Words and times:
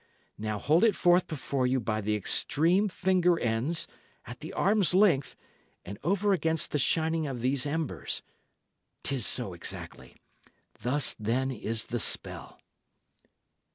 Now 0.39 0.57
hold 0.57 0.83
it 0.83 0.95
forth 0.95 1.27
before 1.27 1.67
you 1.67 1.79
by 1.79 2.01
the 2.01 2.15
extreme 2.15 2.87
finger 2.89 3.39
ends, 3.39 3.87
at 4.25 4.39
the 4.39 4.51
arm's 4.51 4.95
length, 4.95 5.35
and 5.85 5.99
over 6.03 6.33
against 6.33 6.71
the 6.71 6.79
shining 6.79 7.27
of 7.27 7.41
these 7.41 7.67
embers. 7.67 8.23
'Tis 9.03 9.27
so 9.27 9.53
exactly. 9.53 10.17
Thus, 10.79 11.15
then, 11.19 11.51
is 11.51 11.83
the 11.83 11.99
spell." 11.99 12.59